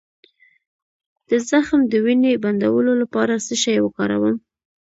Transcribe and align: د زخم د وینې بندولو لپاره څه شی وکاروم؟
د 1.29 1.31
زخم 1.49 1.79
د 1.91 1.93
وینې 2.05 2.31
بندولو 2.43 2.91
لپاره 3.01 3.43
څه 3.45 3.53
شی 3.63 3.75
وکاروم؟ 3.81 4.35